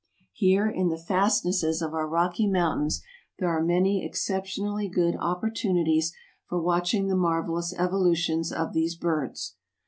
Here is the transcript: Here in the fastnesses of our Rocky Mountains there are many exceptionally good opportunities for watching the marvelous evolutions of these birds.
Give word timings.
Here 0.33 0.67
in 0.67 0.89
the 0.89 0.97
fastnesses 0.97 1.79
of 1.79 1.93
our 1.93 2.07
Rocky 2.07 2.47
Mountains 2.47 3.03
there 3.37 3.49
are 3.49 3.63
many 3.63 4.03
exceptionally 4.03 4.87
good 4.89 5.15
opportunities 5.19 6.11
for 6.49 6.59
watching 6.59 7.07
the 7.07 7.15
marvelous 7.15 7.71
evolutions 7.77 8.51
of 8.51 8.73
these 8.73 8.95
birds. 8.95 9.57